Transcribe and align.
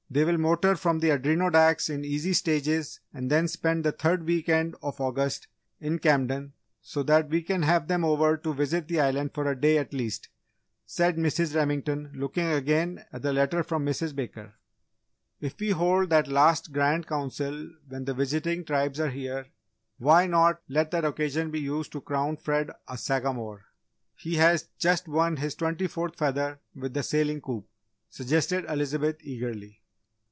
They 0.13 0.25
will 0.25 0.37
motor 0.37 0.75
from 0.75 0.99
the 0.99 1.11
Adirondacks 1.11 1.89
in 1.89 2.03
easy 2.03 2.33
stages 2.33 2.99
and 3.13 3.31
then 3.31 3.47
spend 3.47 3.85
the 3.85 3.93
third 3.93 4.25
week 4.27 4.49
end 4.49 4.75
of 4.81 4.99
August 4.99 5.47
in 5.79 5.99
Camden, 5.99 6.51
so 6.81 7.01
that 7.03 7.29
we 7.29 7.41
can 7.41 7.61
have 7.61 7.87
them 7.87 8.03
over 8.03 8.35
to 8.35 8.53
visit 8.53 8.89
the 8.89 8.99
Island 8.99 9.33
for 9.33 9.49
a 9.49 9.55
day 9.55 9.77
at 9.77 9.93
least!" 9.93 10.27
said 10.85 11.15
Mrs. 11.15 11.55
Remington, 11.55 12.11
looking 12.13 12.47
again 12.51 13.05
at 13.13 13.21
the 13.21 13.31
letter 13.31 13.63
from 13.63 13.85
Mrs. 13.85 14.13
Baker. 14.13 14.55
"If 15.39 15.57
we 15.61 15.69
hold 15.69 16.09
that 16.09 16.27
last 16.27 16.73
Grand 16.73 17.07
Council 17.07 17.71
when 17.87 18.03
the 18.03 18.13
visiting 18.13 18.65
Tribes 18.65 18.99
are 18.99 19.11
here 19.11 19.45
why 19.97 20.27
not 20.27 20.59
let 20.67 20.91
that 20.91 21.05
occasion 21.05 21.51
be 21.51 21.61
used 21.61 21.93
to 21.93 22.01
crown 22.01 22.35
Fred 22.35 22.69
a 22.89 22.97
Sagamore? 22.97 23.63
He 24.17 24.35
has 24.35 24.67
just 24.77 25.07
won 25.07 25.37
his 25.37 25.55
twenty 25.55 25.87
fourth 25.87 26.17
feather 26.17 26.59
with 26.75 26.93
the 26.95 27.01
sailing 27.01 27.39
coup," 27.39 27.63
suggested 28.09 28.65
Elizabeth, 28.65 29.15
eagerly. 29.21 29.77